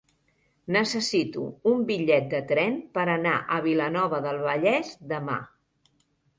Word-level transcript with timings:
Necessito 0.75 1.43
un 1.73 1.83
bitllet 1.91 2.25
de 2.33 2.41
tren 2.53 2.81
per 2.97 3.05
anar 3.19 3.35
a 3.37 3.61
Vilanova 3.69 4.25
del 4.27 4.43
Vallès 4.51 4.93
demà. 5.17 5.41